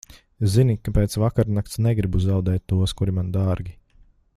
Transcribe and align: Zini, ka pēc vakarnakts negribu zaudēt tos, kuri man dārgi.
Zini, 0.53 0.75
ka 0.87 0.93
pēc 0.95 1.17
vakarnakts 1.25 1.79
negribu 1.89 2.25
zaudēt 2.25 2.67
tos, 2.75 2.99
kuri 3.03 3.17
man 3.19 3.33
dārgi. 3.41 3.79